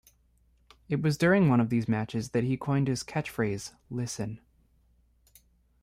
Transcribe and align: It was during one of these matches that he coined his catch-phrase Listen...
It 0.89 1.03
was 1.03 1.15
during 1.15 1.47
one 1.47 1.59
of 1.59 1.69
these 1.69 1.87
matches 1.87 2.29
that 2.31 2.43
he 2.43 2.57
coined 2.57 2.87
his 2.87 3.03
catch-phrase 3.03 3.73
Listen... 3.91 4.41